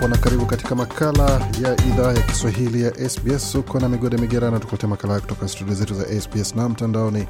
Ulipo 0.00 0.16
na 0.16 0.22
karibu 0.22 0.46
katika 0.46 0.74
makala 0.74 1.30
ya 1.62 1.76
idhaa 1.86 2.12
ya 2.12 2.22
Kiswahili 2.22 2.82
ya 2.82 3.08
SBS. 3.10 3.54
Uko 3.54 3.80
na 3.80 3.88
migode 3.88 4.16
migerana, 4.16 4.60
tukuletea 4.60 4.88
makala 4.88 5.20
kutoka 5.20 5.48
studio 5.48 5.74
zetu 5.74 5.94
za 5.94 6.20
SBS 6.20 6.54
na 6.56 6.68
mtandaoni 6.68 7.26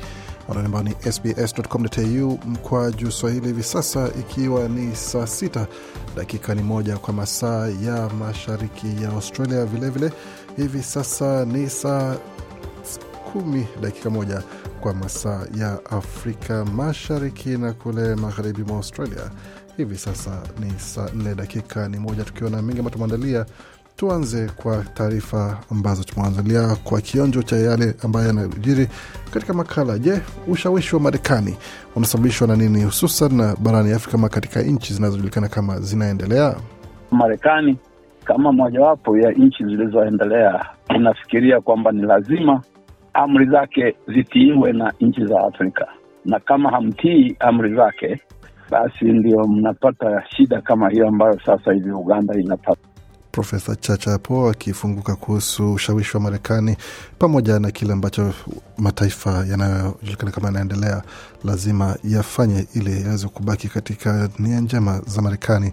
anwani 0.49 0.67
ambao 0.67 0.83
ni 0.83 0.95
sbs.com.au 1.13 2.39
mkwa 2.47 2.93
juu 2.93 3.11
swahili. 3.11 3.47
Hivi 3.47 3.63
sasa 3.63 4.09
ikiwa 4.21 4.69
ni 4.69 4.97
saa 4.97 5.27
sita 5.27 5.67
dakika 6.17 6.55
ni 6.55 6.63
moja 6.63 6.99
kwa 6.99 7.15
masaa 7.15 7.67
ya 7.69 8.09
mashariki 8.09 9.03
ya 9.03 9.09
Australia. 9.11 9.65
Vilevile 9.67 10.09
vile, 10.09 10.13
hivi 10.57 10.83
sasa 10.83 11.45
ni 11.45 11.71
saa 11.71 12.17
kumi 13.33 13.67
dakika 13.83 14.11
moja 14.11 14.43
kwa 14.81 14.95
masaa 14.95 15.47
ya 15.57 15.85
Afrika 15.91 16.65
Mashariki 16.65 17.49
na 17.49 17.73
kule 17.73 18.15
magharibi 18.15 18.63
mwa 18.65 18.77
Australia 18.77 19.31
hivi 19.77 19.97
sasa 19.97 20.31
ni 20.61 20.71
saa 20.71 21.09
nne 21.15 21.35
dakika 21.35 21.89
ni 21.89 21.99
moja, 21.99 22.25
tukiwa 22.25 22.51
na 22.51 22.63
mengi 22.63 22.79
ambayo 22.79 22.91
tumeandalia. 22.95 23.47
Tuanze 23.97 24.49
kwa 24.57 24.85
taarifa 24.95 25.59
ambazo 25.71 26.05
tumeandalia 26.05 26.77
kwa 26.85 27.01
kionjo 27.01 27.43
cha 27.43 27.57
yale 27.57 27.95
ambayo 28.05 28.27
yanajiri 28.27 28.89
katika 29.35 29.55
makala. 29.55 29.99
Je, 29.99 30.21
ushawishi 30.49 30.95
wa 30.95 31.01
Marekani 31.01 31.57
unasababishwa 31.97 32.49
na 32.49 32.57
nini, 32.57 32.85
hususan 32.85 33.35
na 33.37 33.57
barani 33.57 33.93
Afrika 33.93 34.19
ama 34.19 34.29
katika 34.29 34.63
nchi 34.63 34.95
zinazojulikana 34.95 35.49
kama 35.49 35.81
zinaendelea? 35.81 36.57
Marekani 37.11 37.77
kama 38.25 38.53
mojawapo 38.53 39.19
ya 39.19 39.33
nchi 39.33 39.65
zilizoendelea 39.65 40.67
inafikiria 40.95 41.61
kwamba 41.61 41.93
ni 41.93 42.03
lazima 42.03 42.63
amri 43.15 43.47
zake 43.47 43.97
zitiiwe 44.15 44.73
na 44.73 44.93
nchi 45.01 45.27
za 45.27 45.41
Afrika, 45.41 45.87
na 46.25 46.41
kama 46.41 46.71
hamtii 46.71 47.37
amri 47.41 47.75
zake 47.75 48.21
basi 48.71 49.05
ndio 49.05 49.45
mnapata 49.49 50.23
shida 50.37 50.61
kama 50.61 50.89
hiyo 50.91 51.09
ambayo 51.09 51.41
sasa 51.47 51.73
hivi 51.73 51.91
Uganda 51.91 52.35
inapata. 52.41 52.81
Profesa 53.33 53.77
Chacha 53.77 54.11
hapo 54.11 54.49
akifunguka 54.51 55.17
kuhusu 55.17 55.73
ushawishi 55.73 56.17
wa 56.17 56.23
Marekani 56.23 56.77
pamoja 57.19 57.59
na 57.59 57.71
kile 57.71 57.93
ambacho 57.93 58.33
mataifa 58.79 59.47
yanayojulikana 59.51 60.33
kama 60.33 60.49
yanaendelea 60.49 61.03
lazima 61.45 61.97
yafanye 62.05 62.67
ili 62.75 63.03
yaweze 63.03 63.29
kubaki 63.29 63.69
katika 63.69 64.29
nia 64.39 64.61
njema 64.61 65.01
za 65.07 65.23
Marekani, 65.23 65.73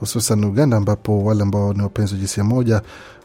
hususan 0.00 0.44
Uganda, 0.44 0.76
ambapo 0.76 1.24
wale 1.24 1.42
ambao 1.42 1.72
ni 1.74 1.82
wapenzi 1.82 2.14
wa 2.14 2.18
jinsia 2.20 2.44
moja 2.44 2.82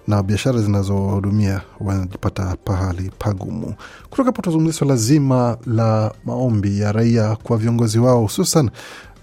na 0.07 0.24
biashara 0.24 0.62
zinazohudumia 0.62 1.62
wanajipata 1.80 2.56
pahali 2.66 3.12
pagumu. 3.19 3.74
Kutoka 4.09 4.28
hapo 4.28 4.41
tuzungumzia 4.41 4.74
swala 4.80 4.96
zima 4.96 5.57
la 5.66 6.12
maombi 6.25 6.80
ya 6.80 6.91
raia 6.91 7.36
kwa 7.36 7.57
viongozi 7.57 8.00
wao, 8.00 8.22
hususan 8.22 8.69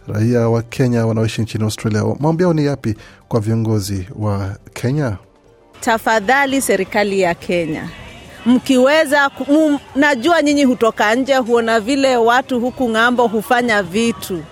raia 0.08 0.48
wa 0.48 0.62
Kenya 0.62 1.06
wanaoishi 1.06 1.42
nchini 1.42 1.64
Australia. 1.64 2.04
Maombi 2.20 2.42
yao 2.42 2.52
ni 2.52 2.64
yapi 2.64 2.94
kwa 3.28 3.40
viongozi 3.40 4.08
wa 4.18 4.56
Kenya? 4.74 5.16
Tafadhali 5.80 6.60
serikali 6.62 7.20
ya 7.20 7.34
Kenya, 7.34 7.88
mkiweza 8.46 9.30
m, 9.48 9.78
najua 9.96 10.42
nyinyi 10.42 10.64
hutoka 10.64 11.14
nje, 11.14 11.34
huona 11.36 11.80
vile 11.80 12.16
watu 12.16 12.60
huku 12.60 12.90
ng'ambo 12.90 13.26
hufanya 13.26 13.82
vitu 13.82 14.42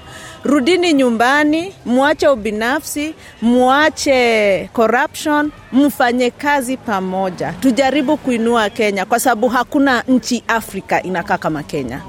Rudini 0.44 0.93
nyumbani, 0.93 1.72
mwache 1.87 2.28
ubinafsi, 2.28 3.14
mwache 3.43 4.70
corruption, 4.72 5.50
mfanye 5.72 6.31
kazi 6.31 6.76
pamoja, 6.76 7.53
tujaribu 7.53 8.16
kuinua 8.16 8.70
Kenya 8.70 9.04
kwa 9.04 9.20
sababu 9.20 9.48
hakuna 9.48 10.03
nchi 10.09 10.43
Afrika 10.48 11.03
inakaa 11.03 11.38
kama 11.38 11.62
Kenya. 11.62 12.00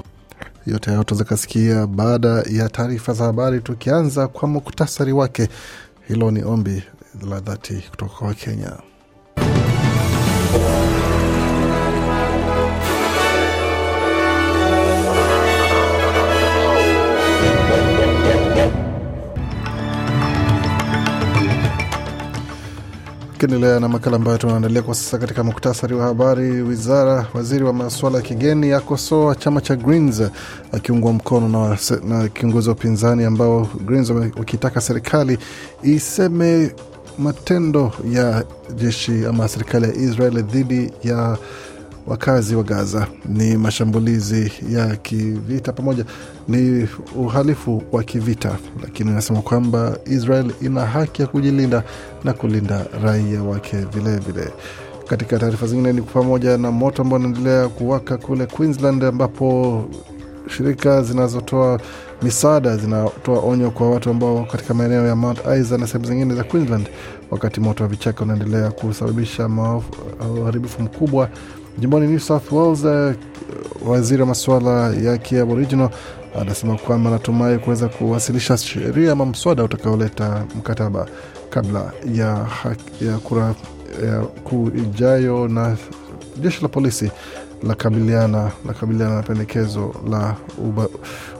Yote 0.66 0.90
hayo 0.90 1.02
tutaweza 1.04 1.24
kasikia 1.24 1.86
baada 1.86 2.28
ya 2.28 2.68
taarifa 2.68 3.12
za 3.12 3.24
habari, 3.24 3.60
tukianza 3.60 4.28
kwa 4.28 4.48
muktasari 4.48 5.12
wake. 5.12 5.48
Hilo 6.08 6.30
ni 6.30 6.44
ombi 6.44 6.82
la 7.30 7.40
dhati 7.40 7.74
kutoka 7.90 8.14
kwa 8.14 8.34
Kenya. 8.34 8.72
Tukiendelea 23.46 23.80
na 23.80 23.88
makala 23.88 24.16
ambayo 24.16 24.38
tunaandalia 24.38 24.82
kwa 24.82 24.94
sasa 24.94 25.18
katika 25.18 25.44
muktasari 25.44 25.94
wa 25.94 26.04
habari, 26.06 26.62
wizara 26.62 27.26
waziri 27.34 27.64
wa 27.64 27.72
masuala 27.72 28.16
ya 28.16 28.22
kigeni 28.22 28.72
akosoa 28.72 29.34
chama 29.34 29.60
cha 29.60 29.76
Greens 29.76 30.22
akiungwa 30.72 31.12
mkono 31.12 31.48
na, 31.48 31.78
na 32.08 32.28
kiongozi 32.28 32.68
wa 32.68 32.74
upinzani 32.74 33.24
ambao 33.24 33.68
Greens 33.86 34.10
wakitaka 34.10 34.80
serikali 34.80 35.38
iseme 35.82 36.74
matendo 37.18 37.92
ya 38.12 38.44
jeshi 38.76 39.26
ama 39.26 39.48
serikali 39.48 39.86
ya 39.86 39.94
Israel 39.94 40.42
dhidi 40.42 40.92
ya 41.04 41.38
wakazi 42.06 42.56
wa 42.56 42.62
Gaza 42.62 43.06
ni 43.28 43.56
mashambulizi 43.56 44.52
ya 44.70 44.96
kivita 44.96 45.72
pamoja 45.72 46.04
ni 46.48 46.88
uhalifu 47.16 47.82
wa 47.92 48.02
kivita, 48.02 48.56
lakini 48.82 49.10
inasema 49.10 49.42
kwamba 49.42 49.98
Israel 50.04 50.52
ina 50.62 50.86
haki 50.86 51.22
ya 51.22 51.28
kujilinda 51.28 51.82
na 52.24 52.32
kulinda 52.32 52.86
raia 53.02 53.42
wake 53.42 53.76
vilevile 53.76 54.16
vile. 54.32 54.52
Katika 55.08 55.38
taarifa 55.38 55.66
zingine 55.66 55.92
ni 55.92 56.02
pamoja 56.02 56.58
na 56.58 56.70
moto 56.70 57.02
ambao 57.02 57.18
unaendelea 57.18 57.68
kuwaka 57.68 58.16
kule 58.16 58.46
Queensland 58.46 59.04
ambapo 59.04 59.84
shirika 60.56 61.02
zinazotoa 61.02 61.80
misaada 62.22 62.76
zinatoa 62.76 63.38
onyo 63.38 63.70
kwa 63.70 63.90
watu 63.90 64.10
ambao 64.10 64.44
katika 64.44 64.74
maeneo 64.74 65.06
ya 65.06 65.16
Mount 65.16 65.38
Isa 65.60 65.78
na 65.78 65.86
sehemu 65.86 66.04
zingine 66.04 66.34
za 66.34 66.44
Queensland, 66.44 66.88
wakati 67.30 67.60
moto 67.60 67.82
wa 67.84 67.88
vichaka 67.88 68.24
unaendelea 68.24 68.70
kusababisha 68.70 69.48
uharibifu 70.40 70.82
mkubwa 70.82 71.28
jimboni 71.78 72.06
New 72.06 72.18
South 72.20 72.52
Wales. 72.52 72.84
Uh, 72.84 73.12
waziri 73.88 74.20
wa 74.22 74.28
masuala 74.28 74.94
ya 74.94 75.18
kiaboriginal 75.18 75.90
anasema 76.40 76.76
kwamba 76.78 77.10
anatumai 77.10 77.58
kuweza 77.58 77.88
kuwasilisha 77.88 78.56
sheria 78.56 79.12
ama 79.12 79.26
mswada 79.26 79.64
utakaoleta 79.64 80.44
mkataba 80.58 81.06
kabla 81.50 81.92
ya, 82.14 82.46
ya 83.00 83.18
kura 83.18 83.54
ya 84.06 84.20
kuu 84.20 84.68
ijayo, 84.68 85.48
na 85.48 85.76
jeshi 86.40 86.62
la 86.62 86.68
polisi 86.68 87.10
la 87.62 87.74
kabiliana 87.74 88.50
na 88.98 89.22
pendekezo 89.22 89.94
la 90.10 90.34
uba, 90.64 90.88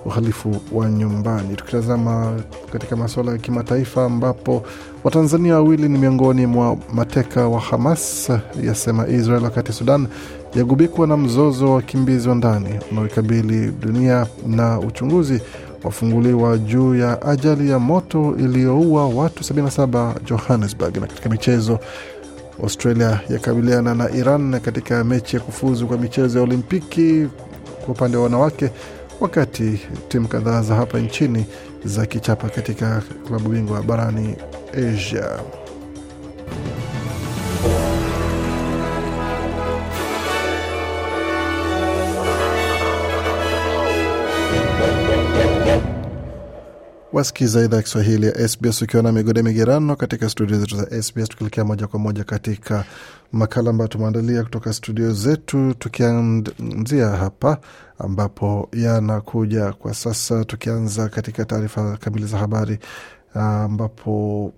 uhalifu 0.04 0.56
wa 0.72 0.90
nyumbani. 0.90 1.56
Tukitazama 1.56 2.40
katika 2.72 2.96
masuala 2.96 3.32
ya 3.32 3.38
kimataifa, 3.38 4.04
ambapo 4.04 4.62
Watanzania 5.04 5.54
wawili 5.54 5.88
ni 5.88 5.98
miongoni 5.98 6.46
mwa 6.46 6.76
mateka 6.92 7.48
wa 7.48 7.60
Hamas, 7.60 8.30
yasema 8.64 9.08
Israel, 9.08 9.44
wakati 9.44 9.72
Sudan 9.72 10.06
yagubikwa 10.54 11.06
na 11.06 11.16
mzozo 11.16 11.64
wa 11.68 11.74
wakimbizi 11.74 12.28
wa 12.28 12.34
ndani 12.34 12.69
unaoikabili 12.92 13.72
dunia 13.80 14.26
na 14.46 14.80
uchunguzi 14.80 15.40
wafunguliwa 15.84 16.58
juu 16.58 16.94
ya 16.94 17.22
ajali 17.22 17.70
ya 17.70 17.78
moto 17.78 18.36
iliyoua 18.38 19.06
watu 19.08 19.54
77 19.54 20.14
Johannesburg. 20.24 20.96
Na 20.96 21.06
katika 21.06 21.28
michezo 21.28 21.78
Australia 22.62 23.20
yakabiliana 23.31 23.94
na 23.94 24.11
Iran 24.11 24.61
katika 24.61 25.05
mechi 25.05 25.37
ya 25.37 25.43
kufuzu 25.43 25.87
kwa 25.87 25.99
michezo 25.99 26.38
ya 26.38 26.44
Olimpiki 26.44 27.26
kwa 27.85 27.94
upande 27.94 28.17
wa 28.17 28.23
wanawake, 28.23 28.70
wakati 29.20 29.81
timu 30.08 30.29
kadhaa 30.29 30.62
za 30.62 30.75
hapa 30.75 30.99
nchini 30.99 31.47
za 31.85 32.06
kichapa 32.06 32.49
katika 32.49 33.03
klabu 33.29 33.49
bingwa 33.49 33.82
barani 33.82 34.37
Asia. 34.73 35.29
Wasikiza 47.16 47.64
idhaa 47.64 47.76
ya 47.76 47.82
Kiswahili 47.82 48.26
ya 48.26 48.48
SBS 48.48 48.82
ukiwa 48.82 49.02
na 49.02 49.12
migode 49.12 49.42
migerano 49.42 49.96
katika 49.96 50.28
studio 50.28 50.58
zetu 50.58 50.76
za 50.76 51.02
SBS, 51.02 51.28
tukielekea 51.28 51.64
moja 51.64 51.86
kwa 51.86 51.98
moja 52.00 52.24
katika 52.24 52.84
makala 53.32 53.70
ambayo 53.70 53.88
tumeandalia 53.88 54.42
kutoka 54.42 54.72
studio 54.72 55.12
zetu, 55.12 55.74
tukianzia 55.78 57.08
hapa 57.08 57.58
ambapo 57.98 58.68
yanakuja 58.72 59.72
kwa 59.72 59.94
sasa, 59.94 60.44
tukianza 60.44 61.08
katika 61.08 61.44
taarifa 61.44 61.96
kamili 61.96 62.26
za 62.26 62.38
habari 62.38 62.78
ambapo 63.34 64.52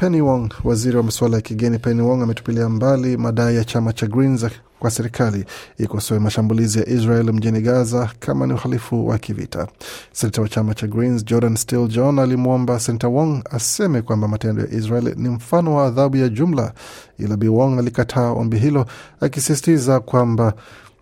Penny 0.00 0.20
Wong, 0.20 0.48
waziri 0.64 0.96
wa 0.96 1.02
masuala 1.02 1.36
ya 1.36 1.42
kigeni 1.42 1.78
Penny 1.78 2.02
Wong 2.02 2.22
ametupilia 2.22 2.68
mbali 2.68 3.16
madai 3.16 3.56
ya 3.56 3.64
chama 3.64 3.92
cha 3.92 4.06
Greens 4.06 4.46
kwa 4.78 4.90
serikali 4.90 5.44
ikosoe 5.78 6.18
mashambulizi 6.18 6.78
ya 6.78 6.88
Israel 6.88 7.32
mjini 7.32 7.60
Gaza 7.60 8.10
kama 8.20 8.46
ni 8.46 8.52
uhalifu 8.52 9.08
wa 9.08 9.18
kivita. 9.18 9.68
Senata 10.12 10.42
wa 10.42 10.48
chama 10.48 10.74
cha 10.74 10.86
Greens 10.86 11.24
Jordan 11.24 11.56
Steele 11.56 11.88
John 11.88 12.18
alimwomba 12.18 12.80
Senata 12.80 13.08
Wong 13.08 13.42
aseme 13.50 14.02
kwamba 14.02 14.28
matendo 14.28 14.62
ya 14.62 14.70
Israel 14.70 15.14
ni 15.16 15.28
mfano 15.28 15.74
wa 15.76 15.86
adhabu 15.86 16.16
ya 16.16 16.28
jumla, 16.28 16.72
ila 17.18 17.36
Bi 17.36 17.48
Wong 17.48 17.78
alikataa 17.78 18.30
ombi 18.30 18.58
hilo 18.58 18.86
akisisitiza 19.20 20.00
kwamba 20.00 20.52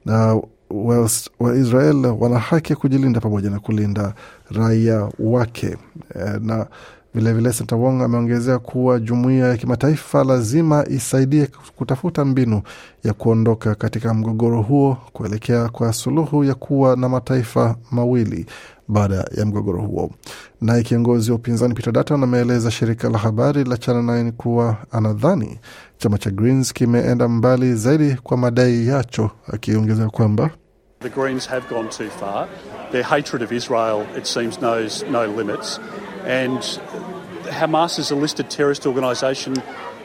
uh, 0.06 0.44
Waisrael 1.40 2.06
wana 2.06 2.38
haki 2.38 2.72
ya 2.72 2.76
kujilinda 2.76 3.20
pamoja 3.20 3.50
na 3.50 3.58
kulinda 3.60 4.14
raia 4.50 5.08
wake 5.18 5.76
na 6.40 6.66
Vilevile, 7.18 7.52
Senta 7.52 7.76
Wong 7.76 8.02
ameongezea 8.02 8.58
kuwa 8.58 8.98
jumuiya 9.00 9.46
ya 9.48 9.56
kimataifa 9.56 10.24
lazima 10.24 10.84
isaidie 10.88 11.48
kutafuta 11.76 12.24
mbinu 12.24 12.62
ya 13.04 13.12
kuondoka 13.12 13.74
katika 13.74 14.14
mgogoro 14.14 14.62
huo 14.62 14.96
kuelekea 15.12 15.68
kwa 15.68 15.92
suluhu 15.92 16.44
ya 16.44 16.54
kuwa 16.54 16.96
na 16.96 17.08
mataifa 17.08 17.76
mawili 17.90 18.46
baada 18.88 19.14
ya 19.36 19.46
mgogoro 19.46 19.82
huo. 19.82 20.10
Naye 20.60 20.82
kiongozi 20.82 21.30
wa 21.30 21.36
upinzani 21.36 21.74
Peter 21.74 21.92
Dutton 21.92 22.22
ameeleza 22.22 22.70
shirika 22.70 23.08
la 23.10 23.18
habari 23.18 23.64
la 23.64 23.76
Channel 23.76 24.04
9 24.24 24.32
kuwa 24.32 24.76
anadhani 24.90 25.58
chama 25.96 26.18
cha 26.18 26.30
Greens 26.30 26.72
kimeenda 26.72 27.28
mbali 27.28 27.74
zaidi 27.74 28.14
kwa 28.22 28.36
madai 28.36 28.86
yacho, 28.86 29.30
akiongezea 29.52 30.08
kwamba 30.08 30.50
The 31.00 31.08
Greens 31.10 31.46
have 31.46 31.68
gone 31.68 31.88
too 31.90 32.10
far. 32.10 32.48
Their 32.90 33.04
hatred 33.04 33.42
of 33.42 33.52
Israel, 33.52 34.04
it 34.16 34.26
seems, 34.26 34.58
knows 34.58 35.04
no 35.04 35.26
limits. 35.26 35.78
And 36.26 36.58
Hamas 37.48 37.98
is 37.98 38.10
a 38.10 38.14
listed 38.14 38.50
terrorist 38.50 38.86
organisation 38.86 39.56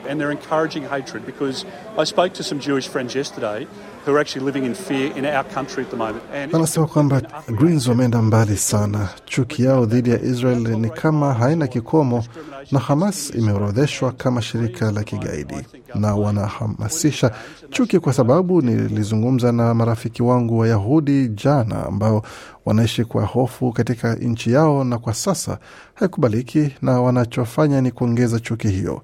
and 0.08 0.20
they're 0.20 0.32
encouraging 0.32 0.84
hatred 0.84 1.26
because 1.26 1.66
I 1.98 2.04
spoke 2.04 2.34
to 2.34 2.44
some 2.44 2.60
Jewish 2.60 2.88
friends 2.88 3.16
yesterday 3.16 3.68
who 4.06 4.12
are 4.16 4.22
actually 4.22 4.46
living 4.46 4.66
in 4.66 4.74
fear 4.76 5.18
in 5.18 5.26
our 5.26 5.44
country 5.44 5.84
at 5.84 5.90
the 5.92 5.98
moment. 5.98 6.24
And 6.34 6.52
Anasema 6.54 6.88
kwamba 6.88 7.22
Greens 7.48 7.88
wameenda 7.88 8.22
mbali 8.22 8.58
sana. 8.58 9.10
Chuki 9.26 9.64
yao 9.64 9.86
dhidi 9.86 10.10
ya 10.10 10.22
Israel 10.22 10.58
ni 10.78 10.90
kama 10.90 11.34
haina 11.34 11.68
kikomo, 11.68 12.24
na 12.72 12.80
Hamas 12.80 13.30
imeorodheshwa 13.36 14.12
kama 14.12 14.42
shirika 14.42 14.92
la 14.92 15.04
kigaidi 15.04 15.56
na 15.96 16.16
wanahamasisha 16.16 17.32
chuki, 17.70 18.00
kwa 18.00 18.14
sababu 18.14 18.62
nilizungumza 18.62 19.52
na 19.52 19.74
marafiki 19.74 20.24
wangu 20.24 20.58
Wayahudi 20.60 21.28
jana 21.30 21.86
ambao 21.86 22.24
wanaishi 22.66 23.06
kwa 23.06 23.26
hofu 23.26 23.72
katika 23.72 24.16
nchi 24.16 24.52
yao, 24.52 24.84
na 24.84 24.98
kwa 24.98 25.14
sasa 25.14 25.58
haikubaliki, 25.94 26.72
na 26.82 27.02
wanachofanya 27.02 27.82
ni 27.82 27.92
kuongeza 27.92 28.40
chuki 28.40 28.68
hiyo. 28.68 29.02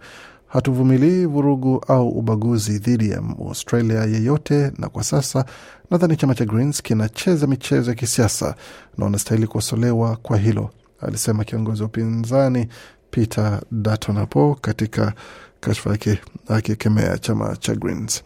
Hatuvumilii 0.49 1.25
vurugu 1.25 1.83
au 1.87 2.09
ubaguzi 2.09 2.79
dhidi 2.79 3.09
ya 3.09 3.17
Australia 3.47 4.03
yeyote, 4.03 4.71
na 4.77 4.89
kwa 4.89 5.03
sasa 5.03 5.45
nadhani 5.91 6.15
chama 6.15 6.35
cha 6.35 6.45
Greens 6.45 6.81
kinacheza 6.81 7.47
michezo 7.47 7.89
ya 7.91 7.95
kisiasa 7.95 8.55
na 8.97 9.05
wanastahili 9.05 9.47
kukosolewa 9.47 10.15
kwa 10.15 10.37
hilo, 10.37 10.69
alisema 11.01 11.43
kiongozi 11.43 11.81
wa 11.81 11.87
upinzani 11.87 12.67
Peter 13.11 13.61
Dutton 13.71 14.15
hapo 14.15 14.57
katika 14.61 15.13
kashfa 15.59 15.89
yake 15.89 16.19
akikemea 16.47 17.17
chama 17.17 17.55
cha 17.55 17.75
Greens. 17.75 18.23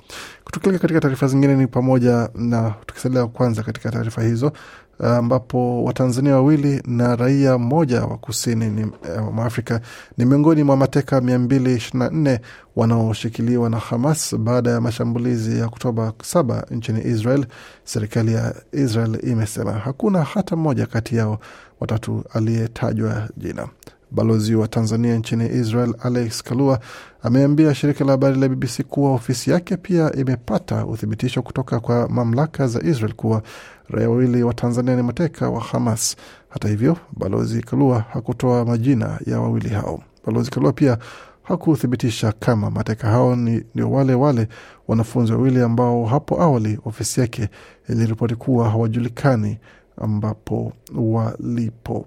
Tukileka 0.51 0.79
katika 0.81 0.99
taarifa 0.99 1.27
zingine 1.27 1.55
ni 1.55 1.67
pamoja 1.67 2.29
na 2.35 2.73
tukisalia 2.85 3.25
kwanza 3.27 3.63
katika 3.63 3.91
taarifa 3.91 4.21
hizo 4.23 4.51
ambapo 4.99 5.83
Watanzania 5.83 6.35
wawili 6.35 6.81
na 6.87 7.15
raia 7.15 7.57
mmoja 7.57 8.01
wa 8.01 8.17
kusini 8.17 8.65
ni, 8.69 8.85
mwa 9.33 9.45
Afrika 9.45 9.81
ni 10.17 10.25
miongoni 10.25 10.63
mwa 10.63 10.77
mateka 10.77 11.19
224 11.19 12.39
wanaoshikiliwa 12.75 13.69
na 13.69 13.77
Hamas 13.79 14.35
baada 14.35 14.69
ya 14.71 14.81
mashambulizi 14.81 15.59
ya 15.59 15.65
Oktoba 15.65 16.09
7 16.09 16.63
nchini 16.75 17.01
Israel. 17.07 17.45
Serikali 17.83 18.33
ya 18.33 18.55
Israel 18.71 19.19
imesema 19.23 19.71
hakuna 19.71 20.23
hata 20.23 20.55
mmoja 20.55 20.85
kati 20.85 21.15
yao 21.15 21.39
watatu 21.79 22.23
aliyetajwa 22.33 23.29
jina. 23.37 23.67
Balozi 24.13 24.55
wa 24.55 24.67
Tanzania 24.67 25.15
nchini 25.15 25.45
Israel 25.45 25.95
Alex 26.03 26.43
Kalua 26.43 26.79
ameambia 27.21 27.75
shirika 27.75 28.05
la 28.05 28.11
habari 28.11 28.39
la 28.39 28.49
BBC 28.49 28.81
kuwa 28.83 29.11
ofisi 29.13 29.51
yake 29.51 29.77
pia 29.77 30.11
imepata 30.15 30.85
uthibitisho 30.85 31.41
kutoka 31.41 31.79
kwa 31.79 32.09
mamlaka 32.09 32.67
za 32.67 32.81
Israel 32.83 33.13
kuwa 33.13 33.43
raia 33.89 34.09
wawili 34.09 34.43
wa 34.43 34.53
Tanzania 34.53 34.95
ni 34.95 35.03
mateka 35.03 35.49
wa 35.49 35.61
Hamas. 35.61 36.15
Hata 36.49 36.67
hivyo, 36.67 36.97
balozi 37.17 37.61
Kalua 37.61 37.99
hakutoa 38.13 38.65
majina 38.65 39.19
ya 39.25 39.39
wawili 39.41 39.69
hao. 39.69 40.03
Balozi 40.25 40.51
Kalua 40.51 40.73
pia 40.73 40.97
hakuthibitisha 41.43 42.31
kama 42.39 42.69
mateka 42.71 43.07
hao 43.07 43.35
ni 43.35 43.63
ndio 43.75 43.91
wale 43.91 44.13
wale 44.13 44.47
wanafunzi 44.87 45.31
wawili 45.31 45.61
ambao 45.61 46.05
hapo 46.05 46.41
awali 46.41 46.79
ofisi 46.85 47.19
yake 47.21 47.49
iliripoti 47.89 48.35
kuwa 48.35 48.69
hawajulikani 48.69 49.57
ambapo 49.97 50.73
walipo. 50.95 52.05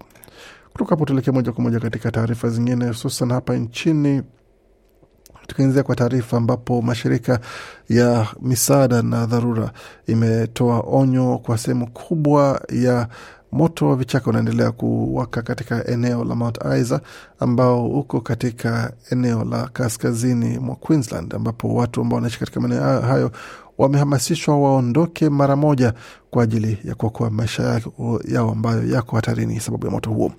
Kutoka 0.77 0.91
hapo 0.91 1.05
tuelekee 1.05 1.31
moja 1.31 1.53
kwa 1.53 1.65
moja 1.65 1.81
katika 1.81 2.11
taarifa 2.11 2.49
zingine, 2.49 2.89
hususan 2.89 3.33
hapa 3.33 3.55
nchini, 3.57 4.23
tukianzia 5.47 5.83
kwa 5.83 5.97
taarifa 5.97 6.37
ambapo 6.37 6.83
mashirika 6.83 7.41
ya 7.89 8.27
misaada 8.43 9.03
na 9.03 9.27
dharura 9.27 9.71
imetoa 10.07 10.81
onyo 10.87 11.39
kwa 11.39 11.59
sehemu 11.59 11.91
kubwa 11.91 12.61
ya 12.73 13.09
moto 13.53 13.89
wa 13.89 13.97
vichaka 13.97 14.31
unaendelea 14.31 14.73
kuwaka 14.73 15.43
katika 15.43 15.87
eneo 15.87 16.25
la 16.25 16.35
Mount 16.35 16.59
Isa 16.81 17.01
ambao 17.39 17.87
uko 17.89 18.21
katika 18.21 18.93
eneo 19.11 19.45
la 19.45 19.69
kaskazini 19.69 20.59
mwa 20.59 20.77
Queensland, 20.77 21.35
ambapo 21.35 21.75
watu 21.75 22.01
ambao 22.01 22.15
wanaishi 22.17 22.39
katika 22.39 22.61
maeneo 22.61 23.01
hayo 23.01 23.31
wamehamasishwa 23.79 24.59
waondoke 24.59 25.29
mara 25.29 25.57
moja 25.57 25.95
kwa 26.31 26.43
ajili 26.43 26.79
ya 26.85 26.95
kuokoa 26.95 27.31
maisha 27.31 27.81
yao 28.29 28.51
ambayo 28.51 28.87
yako 28.87 29.17
hatarini 29.17 29.61
sababu 29.61 29.87
ya 29.87 29.93
moto 29.93 30.11
huo. 30.11 30.33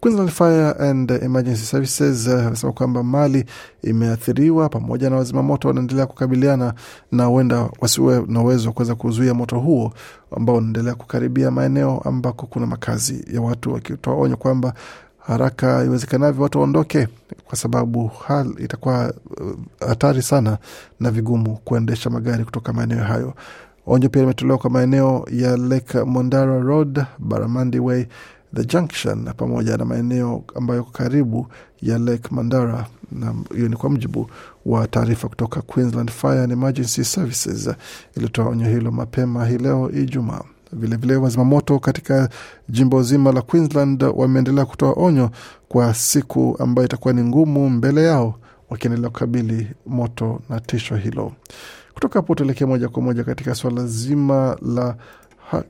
Queensland 0.00 0.30
Fire 0.30 0.70
and 0.70 1.10
Emergency 1.10 1.64
Services 1.64 2.28
amesema 2.28 2.70
uh, 2.72 2.78
kwamba 2.78 3.02
mali 3.02 3.44
imeathiriwa 3.82 4.68
pamoja 4.68 5.10
na 5.10 5.16
wazimamoto 5.16 5.68
wanaendelea 5.68 6.06
kukabiliana 6.06 6.74
na 7.12 7.24
huenda 7.24 7.70
wasiwe 7.80 8.24
na 8.28 8.40
uwezo 8.42 8.68
wa 8.68 8.72
kuweza 8.74 8.94
kuzuia 8.94 9.34
moto 9.34 9.58
huo 9.58 9.92
ambao 10.36 10.56
unaendelea 10.56 10.94
kukaribia 10.94 11.50
maeneo 11.50 11.98
ambako 12.04 12.46
kuna 12.46 12.66
makazi 12.66 13.24
ya 13.34 13.40
watu, 13.40 13.72
wakitoa 13.72 14.14
onyo 14.14 14.36
kwamba 14.36 14.74
haraka 15.26 15.84
iwezekanavyo 15.84 16.42
watu 16.42 16.58
waondoke, 16.58 17.08
kwa 17.44 17.56
sababu 17.56 18.06
hali 18.08 18.64
itakuwa 18.64 19.14
hatari 19.88 20.18
uh, 20.18 20.24
sana 20.24 20.58
na 21.00 21.10
vigumu 21.10 21.56
kuendesha 21.64 22.10
magari 22.10 22.44
kutoka 22.44 22.72
maeneo 22.72 23.04
hayo. 23.04 23.34
Onyo 23.86 24.08
pia 24.08 24.22
limetolewa 24.22 24.58
kwa 24.58 24.70
maeneo 24.70 25.26
ya 25.32 25.56
Lake 25.56 26.02
Mondara 26.04 26.58
Road, 26.60 27.04
Baramandi 27.18 27.78
Way, 27.78 28.06
The 28.54 28.64
Junction 28.64 29.24
pamoja 29.36 29.76
na 29.76 29.84
maeneo 29.84 30.44
ambayo 30.54 30.84
karibu 30.84 31.46
ya 31.82 31.98
Lake 31.98 32.28
Mandara, 32.30 32.86
na 33.12 33.34
hiyo 33.54 33.68
ni 33.68 33.76
kwa 33.76 33.90
mujibu 33.90 34.30
wa 34.66 34.88
taarifa 34.88 35.28
kutoka 35.28 35.62
Queensland 35.62 36.10
Fire 36.10 36.40
and 36.42 36.52
Emergency 36.52 37.04
Services 37.04 37.70
iliyotoa 38.16 38.46
onyo 38.48 38.68
hilo 38.68 38.90
mapema 38.90 39.46
hii 39.46 39.58
leo 39.58 39.90
Ijumaa. 39.90 40.42
Vilevile 40.76 41.16
wazimamoto 41.16 41.78
katika 41.78 42.28
jimbo 42.68 43.02
zima 43.02 43.32
la 43.32 43.42
Queensland 43.42 44.02
wameendelea 44.14 44.64
kutoa 44.64 44.92
onyo 44.96 45.30
kwa 45.68 45.94
siku 45.94 46.56
ambayo 46.58 46.86
itakuwa 46.86 47.14
ni 47.14 47.22
ngumu 47.24 47.70
mbele 47.70 48.02
yao, 48.04 48.34
wakiendelea 48.70 49.10
kukabili 49.10 49.66
moto 49.86 50.40
na 50.48 50.60
tisho 50.60 50.96
hilo. 50.96 51.32
Kutoka 51.94 52.18
hapo 52.18 52.34
tuelekee 52.34 52.64
moja 52.64 52.88
kwa 52.88 53.02
moja 53.02 53.24
katika 53.24 53.54
suala 53.54 53.86
zima 53.86 54.56
la 54.62 54.96
ha, 55.50 55.62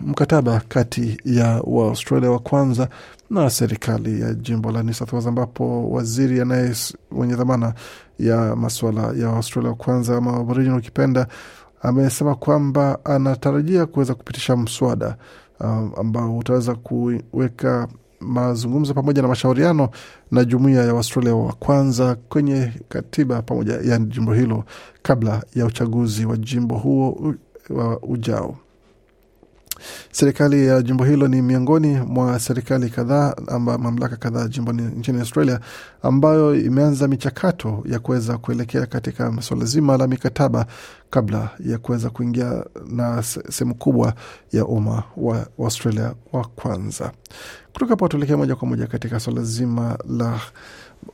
mkataba 0.00 0.60
kati 0.68 1.16
ya 1.24 1.60
Waaustralia 1.64 2.30
wa 2.30 2.38
kwanza 2.38 2.88
na 3.30 3.50
serikali 3.50 4.20
ya 4.20 4.34
jimbo 4.34 4.72
la 4.72 4.82
New 4.82 4.94
South 4.94 5.12
Wales, 5.12 5.26
ambapo 5.26 5.90
waziri 5.90 6.40
anaye 6.40 6.74
mwenye 7.10 7.34
dhamana 7.34 7.74
ya 8.18 8.56
masuala 8.56 9.02
ya 9.16 9.28
Australia 9.28 9.70
wa 9.70 9.76
kwanza 9.76 10.16
ama 10.16 10.36
Aboriginal 10.36 10.78
ukipenda 10.78 11.26
amesema 11.82 12.34
kwamba 12.34 12.98
anatarajia 13.04 13.86
kuweza 13.86 14.14
kupitisha 14.14 14.56
mswada 14.56 15.16
um, 15.60 15.92
ambao 15.96 16.38
utaweza 16.38 16.74
kuweka 16.74 17.88
mazungumzo 18.20 18.94
pamoja 18.94 19.22
na 19.22 19.28
mashauriano 19.28 19.88
na 20.30 20.44
jumuiya 20.44 20.82
ya 20.84 20.94
Waustralia 20.94 21.34
wa 21.34 21.52
kwanza 21.52 22.14
kwenye 22.14 22.72
katiba 22.88 23.42
pamoja 23.42 23.72
ya 23.74 23.98
jimbo 23.98 24.34
hilo 24.34 24.64
kabla 25.02 25.42
ya 25.54 25.66
uchaguzi 25.66 26.24
wa 26.26 26.36
jimbo 26.36 26.74
huo 26.78 27.34
wa 27.70 28.00
ujao. 28.02 28.56
Serikali 30.12 30.66
ya 30.66 30.82
jimbo 30.82 31.04
hilo 31.04 31.28
ni 31.28 31.42
miongoni 31.42 32.00
mwa 32.00 32.40
serikali 32.40 32.90
kadhaa 32.90 33.34
amba 33.48 33.78
mamlaka 33.78 34.16
kadhaa 34.16 34.48
jimboni 34.48 34.82
nchini 34.82 35.20
Australia 35.20 35.60
ambayo 36.02 36.54
imeanza 36.56 37.08
michakato 37.08 37.82
ya 37.86 37.98
kuweza 37.98 38.38
kuelekea 38.38 38.86
katika 38.86 39.42
suala 39.42 39.64
zima 39.64 39.96
la 39.96 40.06
mikataba 40.06 40.66
kabla 41.10 41.50
ya 41.66 41.78
kuweza 41.78 42.10
kuingia 42.10 42.64
na 42.86 43.22
sehemu 43.22 43.74
kubwa 43.74 44.14
ya 44.52 44.66
umma 44.66 45.02
wa 45.16 45.46
Australia 45.58 46.14
wa 46.32 46.44
kwanza. 46.44 47.12
Kutoka 47.72 47.90
hapo 47.90 48.08
tuelekea 48.08 48.36
moja 48.36 48.56
kwa 48.56 48.68
moja 48.68 48.86
katika 48.86 49.20
suala 49.20 49.42
zima 49.42 49.98
la 50.08 50.40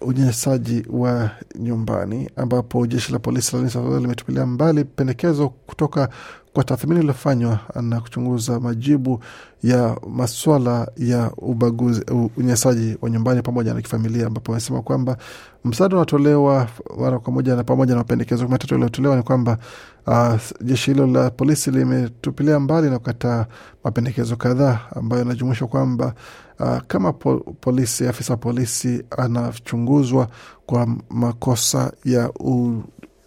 unyanyasaji 0.01 0.87
wa 0.91 1.31
nyumbani 1.59 2.31
ambapo 2.37 2.87
jeshi 2.87 3.13
la 3.13 3.19
polisi 3.19 3.57
la 3.57 3.99
limetupilia 4.01 4.47
mbali 4.47 4.85
pendekezo 4.85 5.49
kutoka 5.49 6.09
kwa 6.57 6.65
tathmini 6.65 6.99
iliyofanywa 7.01 7.59
na 7.83 8.01
kuchunguza 8.01 8.61
majibu 8.61 9.21
ya 9.63 9.97
maswala 10.09 10.89
ya 10.97 11.31
ubaguzi, 11.37 12.03
unyanyasaji 12.37 12.97
wa 13.03 13.11
nyumbani 13.11 13.43
pamoja 13.43 13.75
na 13.75 13.83
kifamilia, 13.83 14.27
ambapo 14.27 14.53
wamesema 14.53 14.83
kwamba 14.83 15.17
msaada 15.65 15.97
unatolewa 15.97 16.69
mara 17.01 17.19
kwa 17.19 17.33
moja 17.33 17.57
na 17.57 17.65
pamoja 17.65 17.93
na 17.95 17.99
mapendekezo 17.99 18.49
matatu 18.49 18.75
yaliyotolewa 18.75 19.17
ni 19.17 19.23
kwamba 19.23 19.59
uh, 20.07 20.35
jeshi 20.63 20.91
hilo 20.93 21.07
la 21.07 21.31
polisi 21.31 21.71
limetupilia 21.71 22.61
mbali 22.61 22.91
na 22.91 22.99
kukataa 22.99 23.47
mapendekezo 23.85 24.37
kadhaa 24.37 24.79
ambayo 24.95 25.23
yanajumuisha 25.23 25.67
kwamba 25.67 26.15
uh, 26.61 26.79
kama 26.87 27.13
po, 27.13 27.37
polisi 27.61 28.09
afisa 28.09 28.37
polisi 28.37 29.03
anachunguzwa 29.19 30.29
kwa 30.67 30.89
makosa 31.11 31.93
ya 32.05 32.31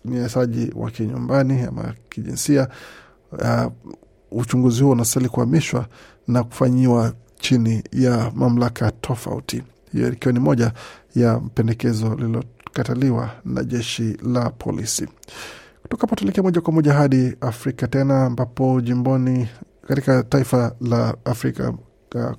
unyanyasaji 0.06 0.72
wa 0.76 0.92
kinyumbani 0.92 1.62
ama 1.62 1.94
kijinsia 2.10 2.68
uh, 3.32 3.72
uchunguzi 4.32 4.84
huo 4.84 4.92
unastahili 4.92 5.30
kuhamishwa 5.30 5.86
na 6.28 6.44
kufanyiwa 6.44 7.14
chini 7.40 7.84
ya 7.92 8.32
mamlaka 8.36 8.92
tofauti. 8.92 9.64
Hiyo 9.92 10.08
ikiwa 10.14 10.34
ni 10.34 10.40
moja 10.40 10.72
ya 11.16 11.40
pendekezo 11.40 12.16
lililokataliwa 12.16 13.30
na 13.46 13.64
jeshi 13.64 14.18
la 14.34 14.50
polisi. 14.50 15.08
Kutoka 15.82 16.02
hapo 16.02 16.16
tuelekea 16.16 16.44
moja 16.44 16.62
kwa 16.62 16.74
moja 16.74 16.94
hadi 16.94 17.36
Afrika 17.42 17.88
tena, 17.88 18.26
ambapo 18.26 18.82
jimboni 18.82 19.48
katika 19.88 20.24
taifa 20.24 20.76
la 20.82 21.16
Afrika 21.26 21.74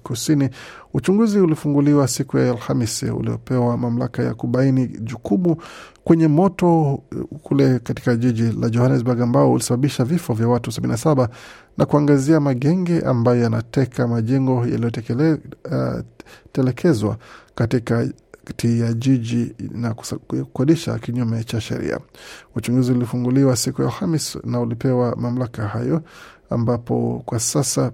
Kusini, 0.03 0.49
uchunguzi 0.95 1.39
ulifunguliwa 1.39 2.09
siku 2.09 2.39
ya 2.39 2.51
Alhamisi 2.51 3.07
uliopewa 3.07 3.77
mamlaka 3.77 4.23
ya 4.23 4.35
kubaini 4.35 4.87
jukumu 4.87 5.57
kwenye 6.05 6.29
moto 6.29 7.03
kule 7.43 7.79
katika 7.79 8.17
jiji 8.17 8.43
la 8.43 8.69
Johannesburg 8.71 9.21
ambao 9.21 9.53
ulisababisha 9.53 10.05
vifo 10.05 10.35
vya 10.35 10.49
watu 10.49 10.71
77 10.71 11.29
na 11.79 11.87
kuangazia 11.87 12.41
magenge 12.41 13.01
ambayo 13.01 13.43
yanateka 13.43 14.09
majengo 14.09 14.67
yaliyotelekezwa 14.67 17.11
uh, 17.11 17.17
katika 17.55 18.09
kati 18.45 18.81
ya 18.81 18.93
jiji 18.93 19.55
na 19.71 19.95
kukodisha 19.95 20.99
kinyume 20.99 21.45
cha 21.45 21.61
sheria. 21.61 21.99
Uchunguzi 22.57 22.93
ulifunguliwa 22.93 23.57
siku 23.57 23.83
ya 23.83 23.89
Alhamis 23.89 24.39
na 24.45 24.61
ulipewa 24.61 25.17
mamlaka 25.17 25.69
hayo, 25.69 26.03
ambapo 26.51 27.23
kwa 27.27 27.41
sasa 27.41 27.93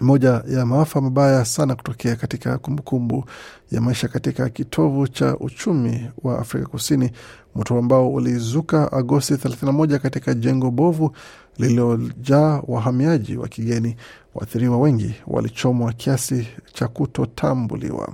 moja 0.00 0.42
ya 0.48 0.66
maafa 0.66 1.00
mabaya 1.00 1.44
sana 1.44 1.74
kutokea 1.74 2.16
katika 2.16 2.58
kumbukumbu 2.58 3.24
ya 3.70 3.80
maisha 3.80 4.08
katika 4.08 4.48
kitovu 4.48 5.08
cha 5.08 5.36
uchumi 5.36 6.10
wa 6.22 6.38
Afrika 6.38 6.66
Kusini, 6.66 7.10
moto 7.54 7.78
ambao 7.78 8.12
ulizuka 8.12 8.92
Agosti 8.92 9.34
31 9.34 9.98
katika 9.98 10.34
jengo 10.34 10.70
bovu 10.70 11.16
lililojaa 11.58 12.62
wahamiaji 12.66 13.36
wa 13.36 13.48
kigeni. 13.48 13.96
Waathiriwa 14.36 14.78
wengi 14.78 15.14
walichomwa 15.26 15.92
kiasi 15.92 16.48
cha 16.72 16.88
kutotambuliwa. 16.88 18.08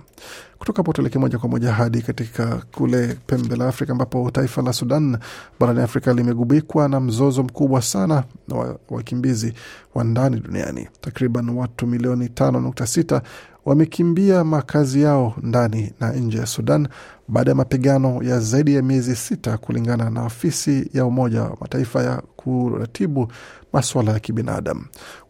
Kutoka 0.58 0.76
hapo 0.76 0.92
tuelekee 0.92 1.18
moja 1.18 1.38
kwa 1.38 1.48
moja 1.48 1.72
hadi 1.72 2.02
katika 2.02 2.62
kule 2.74 3.18
pembe 3.26 3.56
la 3.56 3.68
Afrika 3.68 3.92
ambapo 3.92 4.30
taifa 4.30 4.62
la 4.62 4.72
Sudan 4.72 5.18
barani 5.60 5.80
Afrika 5.80 6.12
limegubikwa 6.14 6.88
na 6.88 7.00
mzozo 7.00 7.42
mkubwa 7.42 7.82
sana 7.82 8.24
na 8.48 8.74
wakimbizi 8.90 9.52
wa 9.94 10.04
ndani 10.04 10.40
duniani. 10.40 10.88
Takriban 11.00 11.48
watu 11.50 11.86
milioni 11.86 12.28
tano 12.28 12.60
nukta 12.60 12.86
sita 12.86 13.22
wamekimbia 13.64 14.44
makazi 14.44 15.02
yao 15.02 15.34
ndani 15.42 15.92
na 16.00 16.12
nje 16.12 16.38
ya 16.38 16.46
Sudan 16.46 16.88
baada 17.28 17.50
ya 17.50 17.54
mapigano 17.54 18.22
ya 18.22 18.40
zaidi 18.40 18.74
ya 18.74 18.82
miezi 18.82 19.16
sita, 19.16 19.58
kulingana 19.58 20.10
na 20.10 20.24
ofisi 20.24 20.90
ya 20.94 21.04
Umoja 21.06 21.42
wa 21.42 21.56
Mataifa 21.60 22.02
ya 22.02 22.22
kuratibu 22.36 23.32
masuala 23.72 24.12
ya 24.12 24.20
kibinadamu. 24.20 24.84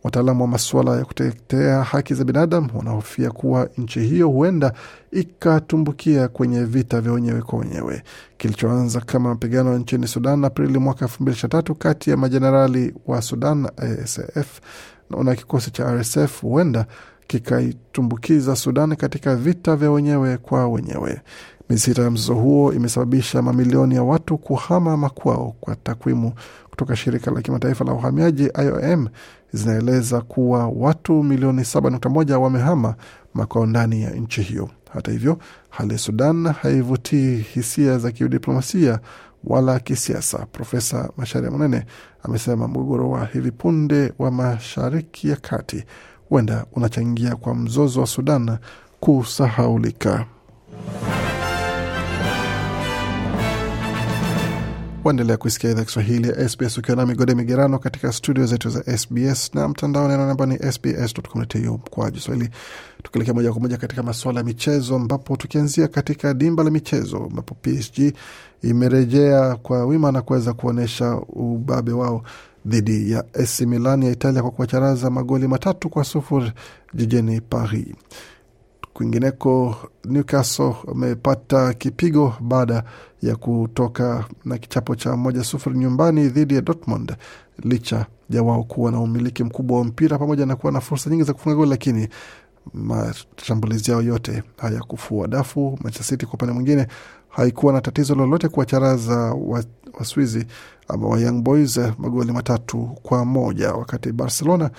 Wataalamu 0.05 0.43
wa 0.43 0.49
masuala 0.49 0.97
ya 0.97 1.05
kutetea 1.05 1.83
haki 1.83 2.15
za 2.15 2.25
binadamu 2.25 2.69
wanahofia 2.75 3.31
kuwa 3.31 3.69
nchi 3.79 4.01
hiyo 4.01 4.29
huenda 4.29 4.73
ikatumbukia 5.13 6.29
kwenye 6.29 6.65
vita 6.65 7.01
vya 7.01 7.13
wenyewe 7.13 7.43
kwa 7.43 7.59
wenyewe 7.59 8.03
kilichoanza 8.37 9.01
kama 9.01 9.29
mapigano 9.29 9.79
nchini 9.79 10.07
Sudan 10.07 10.45
Aprili 10.45 10.79
mwaka 10.79 11.05
elfu 11.05 11.23
mbili 11.23 11.37
ishirini 11.37 11.53
na 11.57 11.63
tatu 11.63 11.75
kati 11.75 12.11
ya 12.11 12.17
majenerali 12.17 12.95
wa 13.07 13.23
Sudan 13.23 13.69
ASF 13.77 14.61
na 15.25 15.35
kikosi 15.35 15.71
cha 15.71 15.95
RSF 15.95 16.41
huenda 16.43 16.87
kikaitumbukiza 17.27 18.57
Sudan 18.57 18.97
katika 18.97 19.37
vita 19.37 19.77
vya 19.77 19.91
wenyewe 19.91 20.37
kwa 20.39 20.69
wenyewe. 20.69 21.21
Miezi 21.73 21.85
sita 21.85 22.03
ya 22.03 22.11
mzozo 22.11 22.35
huo 22.35 22.73
imesababisha 22.73 23.43
mamilioni 23.43 23.95
ya 23.95 24.03
watu 24.03 24.39
kuhama 24.39 24.97
makwao. 24.97 25.55
Kwa 25.61 25.77
takwimu 25.77 26.33
kutoka 26.71 26.97
shirika 26.97 27.31
la 27.31 27.43
kimataifa 27.43 27.85
la 27.85 27.93
uhamiaji 27.93 28.45
IOM 28.63 29.09
zinaeleza 29.53 30.21
kuwa 30.21 30.67
watu 30.69 31.23
milioni 31.23 31.63
7.1 31.63 32.35
wamehama 32.35 32.95
makwao 33.35 33.67
ndani 33.67 34.03
ya 34.03 34.11
nchi 34.11 34.43
hiyo. 34.43 34.69
Hata 34.93 35.13
hivyo, 35.13 35.39
hali 35.71 35.93
ya 35.93 35.99
Sudan 35.99 36.47
haivutii 36.53 37.37
hisia 37.37 37.99
za 37.99 38.11
kidiplomasia 38.13 38.99
wala 39.45 39.81
kisiasa. 39.81 40.47
Profesa 40.53 41.11
Macharia 41.17 41.51
Munene 41.51 41.85
amesema 42.23 42.69
mgogoro 42.69 43.11
wa 43.11 43.25
hivi 43.27 43.51
punde 43.51 44.13
wa 44.19 44.31
Mashariki 44.31 45.29
ya 45.29 45.37
Kati 45.37 45.85
huenda 46.29 46.67
unachangia 46.73 47.37
kwa 47.37 47.55
mzozo 47.55 48.01
wa 48.01 48.07
Sudan 48.07 48.59
kusahaulika. 49.01 50.27
Waendelea 55.05 55.37
kuisikia 55.37 55.71
idhaa 55.71 55.85
Kiswahili 55.85 56.29
ya 56.29 56.49
SBS 56.49 56.79
ukiwa 56.79 56.97
na 56.97 57.07
migode 57.07 57.35
migerano 57.35 57.79
katika 57.79 58.13
studio 58.13 58.47
zetu 58.47 58.71
za 58.71 58.99
SBS 58.99 59.55
na 59.55 59.69
mtandao 59.69 60.09
namba 60.09 60.47
ni 60.47 60.73
sbs.com.au 60.73 61.79
kwa 61.79 62.11
Kiswahili. 62.11 62.49
Tukielekea 63.03 63.35
moja 63.35 63.53
kwa 63.53 63.61
moja 63.61 63.77
katika 63.77 64.03
masuala 64.03 64.41
ya 64.41 64.45
michezo, 64.45 64.97
ambapo 64.97 65.37
tukianzia 65.37 65.89
katika 65.89 66.35
dimba 66.35 66.65
la 66.65 66.71
michezo 66.71 67.17
ambapo 67.17 67.55
PSG 67.55 68.13
imerejea 68.63 69.57
kwa 69.57 69.85
wima 69.87 70.13
na 70.13 70.23
kuweza 70.23 70.53
kuonyesha 70.53 71.17
ubabe 71.29 71.93
wao 71.93 72.23
dhidi 72.67 73.13
ya 73.13 73.25
AC 73.35 73.61
Milan 73.61 74.03
ya 74.03 74.11
Italia 74.11 74.43
kwa 74.43 74.51
kuwacharaza 74.51 75.11
magoli 75.11 75.49
matatu 75.49 75.89
kwa 75.89 76.05
sufuri 76.05 76.53
jijini 76.95 77.41
Paris. 77.41 77.87
Kwingineko, 78.95 79.77
Newcastle 80.05 80.75
wamepata 80.85 81.75
kipigo 81.75 82.35
baada 82.41 82.85
ya 83.23 83.37
kutoka 83.37 84.25
na 84.45 84.59
kichapo 84.59 84.95
cha 84.97 85.17
moja 85.17 85.45
sufuri 85.45 85.79
nyumbani 85.79 86.29
dhidi 86.29 86.55
ya 86.55 86.61
Dortmund, 86.61 87.17
licha 87.63 88.07
ya 88.31 88.43
wao 88.43 88.65
kuwa 88.65 88.93
na 88.93 89.01
umiliki 89.01 89.45
mkubwa 89.45 89.79
wa 89.79 89.85
mpira 89.85 90.19
pamoja 90.19 90.47
na 90.47 90.57
kuwa 90.57 90.73
na 90.73 90.81
fursa 90.81 91.11
nyingi 91.11 91.23
za 91.23 91.33
kufunga 91.33 91.57
goli, 91.57 91.71
lakini 91.71 92.09
mashambulizi 92.75 93.91
yao 93.91 94.03
yote 94.03 94.43
hayakufua 94.57 95.29
dafu. 95.29 95.79
Manchester 95.83 96.07
City 96.07 96.27
kwa 96.27 96.35
upande 96.35 96.55
mwingine 96.55 96.87
haikuwa 97.29 97.73
na 97.73 97.81
tatizo 97.81 98.15
lolote 98.15 98.49
kuwacharaza 98.49 99.35
Waswizi 99.99 100.47
ama 100.89 101.09
wa 101.09 101.21
Young 101.21 101.43
Boys 101.43 101.77
magoli 101.99 102.33
matatu 102.33 102.91
kwa 103.03 103.25
moja, 103.25 103.73
wakati 103.73 104.13
Barcelona 104.13 104.71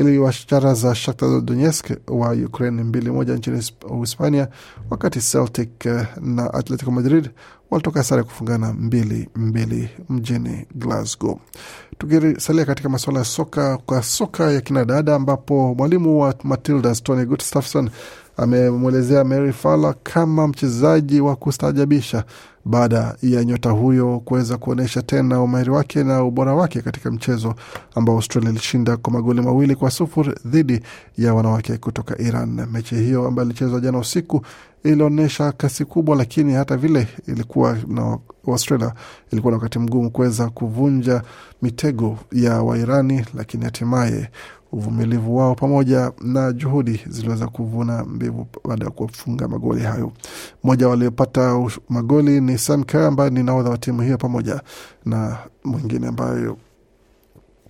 iliwacharaza 0.00 0.94
Shakhtar 0.94 1.40
Donetsk 1.40 1.90
wa 2.08 2.30
Ukraine 2.32 2.82
mbili 2.82 3.10
moja 3.10 3.34
nchini 3.34 3.62
Uhispania, 3.90 4.48
wakati 4.90 5.20
Celtic 5.20 5.86
na 6.20 6.54
Atletico 6.54 6.90
Madrid 6.90 7.30
walitoka 7.70 8.02
sare 8.02 8.22
kufungana 8.22 8.72
mbili 8.72 9.28
mbili 9.36 9.88
mjini 10.08 10.66
Glasgow. 10.74 11.38
Tukisalia 11.98 12.64
katika 12.64 12.88
masuala 12.88 13.18
ya 13.18 13.24
soka, 13.24 13.76
kwa 13.76 14.02
soka 14.02 14.50
ya 14.52 14.60
kinadada, 14.60 15.14
ambapo 15.14 15.74
mwalimu 15.74 16.20
wa 16.20 16.34
Matildas 16.42 17.02
Tony 17.02 17.24
Gustafsson 17.26 17.90
amemwelezea 18.40 19.24
Mary 19.24 19.52
Fala 19.52 19.94
kama 20.02 20.48
mchezaji 20.48 21.20
wa 21.20 21.36
kustaajabisha 21.36 22.24
baada 22.64 23.14
ya 23.22 23.44
nyota 23.44 23.70
huyo 23.70 24.20
kuweza 24.24 24.56
kuonyesha 24.56 25.02
tena 25.02 25.42
umahiri 25.42 25.70
wake 25.70 26.04
na 26.04 26.24
ubora 26.24 26.54
wake 26.54 26.80
katika 26.80 27.10
mchezo 27.10 27.54
ambao 27.94 28.14
Australia 28.16 28.50
ilishinda 28.50 28.96
kwa 28.96 29.12
magoli 29.12 29.40
mawili 29.40 29.74
kwa 29.74 29.90
sufuri 29.90 30.32
dhidi 30.46 30.80
ya 31.18 31.34
wanawake 31.34 31.76
kutoka 31.78 32.18
Iran. 32.18 32.66
Mechi 32.72 32.94
hiyo 32.94 33.26
ambayo 33.26 33.48
ilichezwa 33.48 33.80
jana 33.80 33.98
usiku 33.98 34.42
ilionyesha 34.84 35.52
kasi 35.52 35.84
kubwa, 35.84 36.16
lakini 36.16 36.52
hata 36.52 36.76
vile 36.76 37.08
ilikuwa 37.26 37.76
na 37.88 38.18
Australia 38.48 38.92
ilikuwa 39.32 39.50
na 39.50 39.56
wakati 39.56 39.78
mgumu 39.78 40.10
kuweza 40.10 40.48
kuvunja 40.50 41.22
mitego 41.62 42.18
ya 42.32 42.62
Wairani, 42.62 43.24
lakini 43.34 43.64
hatimaye 43.64 44.30
uvumilivu 44.72 45.36
wao 45.36 45.54
pamoja 45.54 46.12
na 46.20 46.52
juhudi 46.52 47.00
ziliweza 47.06 47.46
kuvuna 47.48 48.04
mbivu 48.04 48.46
baada 48.68 48.84
ya 48.84 48.90
kufunga 48.90 49.48
magoli 49.48 49.82
hayo. 49.82 50.12
Mmoja 50.64 50.88
waliopata 50.88 51.68
magoli 51.88 52.40
ni 52.40 52.58
Sam 52.58 52.84
Kerr 52.84 53.04
ambaye 53.04 53.30
ni 53.30 53.42
nahodha 53.42 53.70
wa 53.70 53.78
timu 53.78 54.02
hiyo 54.02 54.18
pamoja 54.18 54.60
na 55.04 55.38
mwingine 55.64 56.06
ambayo 56.06 56.56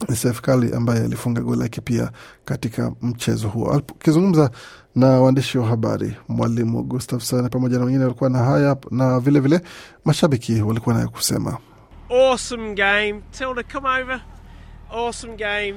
ni 0.08 0.16
Seif 0.16 0.40
Kali 0.40 0.74
ambaye 0.74 1.04
alifunga 1.04 1.40
goli 1.40 1.60
lake 1.60 1.80
pia 1.80 2.10
katika 2.44 2.92
mchezo 3.02 3.48
huo. 3.48 3.72
Akizungumza 3.72 4.50
na 4.94 5.06
waandishi 5.06 5.58
wa 5.58 5.66
habari, 5.66 6.16
mwalimu 6.28 6.82
Gustafsson 6.82 7.48
pamoja 7.48 7.78
na 7.78 7.84
wengine 7.84 8.04
walikuwa 8.04 8.30
na 8.30 8.38
haya 8.38 8.76
na 8.90 9.20
vilevile 9.20 9.56
vile, 9.56 9.70
mashabiki 10.04 10.62
walikuwa 10.62 10.94
nayo 10.94 11.08
kusema. 11.08 11.58
Awesome 12.10 12.74
game. 12.74 13.20
Tilda, 13.30 13.62
come 13.62 13.88
over. 14.02 14.20
Awesome 14.92 15.36
game. 15.36 15.74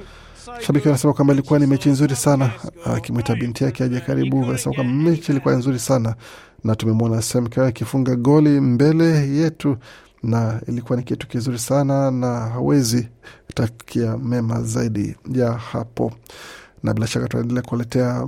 Shabiki 0.60 0.88
wanasema 0.88 1.12
kwamba 1.12 1.34
ilikuwa 1.34 1.58
ni 1.58 1.66
mechi 1.66 1.88
nzuri 1.88 2.16
sana, 2.16 2.50
akimwita 2.84 3.34
binti 3.34 3.64
yake 3.64 3.84
aje 3.84 4.00
karibu. 4.00 4.44
Anasema 4.44 4.74
kwamba 4.74 4.92
mechi 5.10 5.32
ilikuwa 5.32 5.54
nzuri 5.54 5.78
sana 5.78 6.14
na 6.64 6.76
tumemwona 6.76 7.22
Sam 7.22 7.46
Kerr 7.46 7.64
akifunga 7.66 8.16
goli 8.16 8.60
mbele 8.60 9.28
yetu, 9.28 9.76
na 10.22 10.60
ilikuwa 10.68 10.98
ni 10.98 11.04
kitu 11.04 11.28
kizuri 11.28 11.58
sana, 11.58 12.10
na 12.10 12.26
hawezi 12.40 13.08
takia 13.54 14.18
mema 14.18 14.62
zaidi 14.62 15.16
ya 15.32 15.52
hapo, 15.52 16.12
na 16.82 16.94
bila 16.94 17.06
shaka 17.06 17.28
tunaendelea 17.28 17.62
kuwaletea 17.62 18.26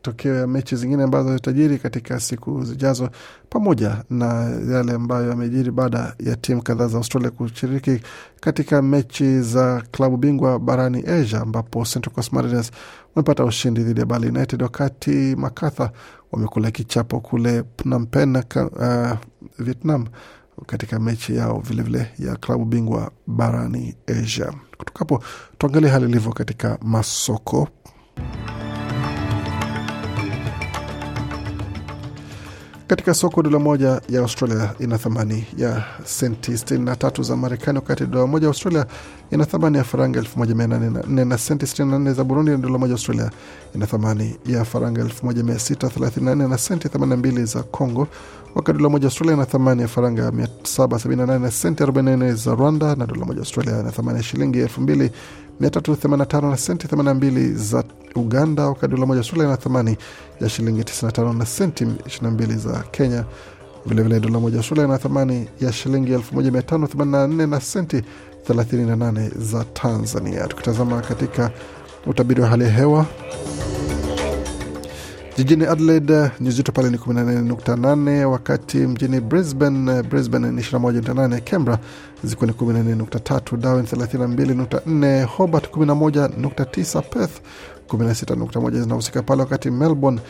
matokeo 0.00 0.34
ya 0.34 0.46
mechi 0.46 0.76
zingine 0.76 1.02
ambazo 1.02 1.34
zitajiri 1.36 1.78
katika 1.78 2.20
siku 2.20 2.64
zijazo, 2.64 3.10
pamoja 3.50 4.04
na 4.10 4.26
yale 4.72 4.92
ambayo 4.92 5.28
yamejiri 5.28 5.70
baada 5.70 6.14
ya 6.18 6.36
timu 6.36 6.62
kadhaa 6.62 6.86
za 6.86 6.98
Australia 6.98 7.30
kushiriki 7.30 8.00
katika 8.40 8.82
mechi 8.82 9.40
za 9.40 9.82
klabu 9.90 10.16
bingwa 10.16 10.58
barani 10.58 11.04
Asia, 11.06 11.40
ambapo 11.40 11.84
Central 11.84 12.14
Coast 12.14 12.32
Mariners 12.32 12.70
wamepata 13.14 13.44
ushindi 13.44 13.82
dhidi 13.82 14.00
ya 14.00 14.06
Bali 14.06 14.28
United, 14.28 14.62
wakati 14.62 15.10
Makatha 15.36 15.90
wamekula 16.32 16.70
kichapo 16.70 17.20
kule 17.20 17.62
Phnom 17.76 18.06
Penh, 18.06 18.36
uh, 18.56 19.18
Vietnam 19.58 20.06
katika 20.66 21.00
mechi 21.00 21.36
yao 21.36 21.60
vilevile 21.60 21.98
vile 22.16 22.30
ya 22.30 22.36
klabu 22.36 22.64
bingwa 22.64 23.10
barani 23.26 23.94
Asia. 24.06 24.52
Kutoka 24.78 24.98
hapo 24.98 25.22
tuangalie 25.58 25.90
hali 25.90 26.04
ilivyo 26.04 26.32
katika 26.32 26.78
masoko. 26.82 27.68
Katika 32.90 33.14
soko 33.14 33.42
dola 33.42 33.58
moja 33.58 34.00
ya 34.08 34.20
Australia 34.20 34.74
ina 34.78 34.98
thamani 34.98 35.46
ya 35.56 35.84
senti 36.04 36.52
63 36.52 37.22
za 37.22 37.36
Marekani, 37.36 37.78
wakati 37.78 38.06
dola 38.06 38.26
moja 38.26 38.46
ya 38.46 38.48
Australia 38.48 38.86
ina 39.30 39.46
thamani 39.46 39.76
ya 39.76 39.84
faranga 39.84 40.20
1804 40.20 41.24
na 41.24 41.38
senti 41.38 41.64
64 41.66 42.12
za 42.14 42.24
Burundi, 42.24 42.50
na 42.50 42.56
dola 42.56 42.78
moja 42.78 42.90
ya 42.90 42.94
Australia 42.94 43.30
ina 43.74 43.86
thamani 43.86 44.36
ya 44.46 44.64
faranga 44.64 45.02
1634 45.04 46.48
na 46.48 46.58
senti 46.58 46.88
82 46.88 47.44
za 47.44 47.62
Congo, 47.62 48.08
wakati 48.54 48.78
dola 48.78 48.88
moja 48.90 49.04
Australia 49.06 49.34
ina 49.34 49.46
thamani 49.46 49.82
ya 49.82 49.88
faranga 49.88 50.30
778 50.30 51.38
na 51.38 51.50
senti 51.50 51.82
44 51.84 52.34
za 52.34 52.54
Rwanda, 52.54 52.94
na 52.94 53.06
dola 53.06 53.24
moja 53.24 53.38
Australia 53.40 53.80
ina 53.80 53.90
thamani 53.90 54.16
ya 54.18 54.22
shilingi 54.24 54.68
2385 55.60 56.50
na 56.50 56.56
senti 56.56 56.86
82 56.86 57.54
za 57.54 57.84
Uganda, 58.14 58.66
wakati 58.66 58.88
dola 58.94 59.06
moja 59.06 59.22
sula 59.22 59.44
ina 59.44 59.56
thamani 59.56 59.96
ya 60.40 60.48
shilingi 60.48 60.80
95 60.82 61.32
na 61.38 61.46
senti 61.46 61.84
22 61.84 62.56
za 62.56 62.84
Kenya. 62.90 63.24
Vilevile 63.86 64.20
dola 64.20 64.40
moja 64.40 64.62
sula 64.62 64.84
ina 64.84 64.98
thamani 64.98 65.48
ya 65.60 65.72
shilingi 65.72 66.12
1584 66.16 67.46
na 67.46 67.60
senti 67.60 68.02
38 68.48 69.30
za 69.38 69.64
Tanzania. 69.64 70.46
Tukitazama 70.46 71.00
katika 71.00 71.50
utabiri 72.06 72.40
wa 72.40 72.48
hali 72.48 72.64
ya 72.64 72.70
hewa 72.70 73.06
jijini 75.40 75.64
Adelaide 75.66 76.30
nyuzi 76.40 76.56
joto 76.56 76.72
pale 76.72 76.90
ni 76.90 76.96
18.8, 76.96 78.24
wakati 78.24 78.76
mjini 78.78 79.20
Brisbane, 79.20 80.02
Brisbane 80.02 80.50
ni 80.50 80.62
21.8, 80.62 81.40
Canberra 81.40 81.78
zikiwa 82.24 82.46
ni 82.46 82.52
14.3, 82.52 83.56
Darwin 83.56 83.84
32.4, 83.84 85.24
Hobart 85.24 85.70
11.9, 85.74 87.02
Perth 87.02 87.40
16.1 87.88 88.80
zinahusika 88.82 89.22
pale, 89.22 89.40
wakati 89.42 89.70
Melbourne 89.70 90.20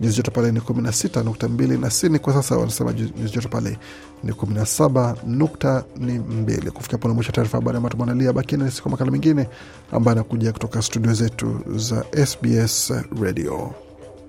nyuzi 0.00 0.16
joto 0.16 0.30
pale 0.30 0.52
ni 0.52 0.60
16.2 0.60 1.80
na 1.80 1.90
Sydney 1.90 2.18
kwa 2.18 2.32
sasa 2.32 2.56
wanasema 2.56 2.92
nyuzi 2.92 3.34
joto 3.34 3.48
pale 3.48 3.78
ni 4.24 4.32
17.2. 4.32 6.70
Kufikia 6.70 6.98
pone 6.98 7.14
mwisho 7.14 7.32
taarifa 7.32 7.58
habari 7.58 7.76
ambayo 7.76 7.90
tumeandalia. 7.92 8.32
bakini 8.32 8.70
kwa 8.82 8.90
makala 8.90 9.10
mengine 9.10 9.48
ambayo 9.92 10.12
anakuja 10.12 10.52
kutoka 10.52 10.82
studio 10.82 11.14
zetu 11.14 11.60
za 11.76 12.04
SBS 12.26 12.92
Radio. 13.22 13.87